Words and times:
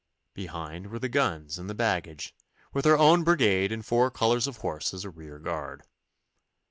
Behind 0.33 0.89
were 0.89 0.97
the 0.97 1.07
guns 1.09 1.59
and 1.59 1.69
the 1.69 1.75
baggage, 1.75 2.33
with 2.73 2.87
our 2.87 2.97
own 2.97 3.23
brigade 3.23 3.71
and 3.71 3.85
four 3.85 4.09
colours 4.09 4.47
of 4.47 4.57
horse 4.57 4.95
as 4.95 5.05
a 5.05 5.11
rearguard. 5.11 5.83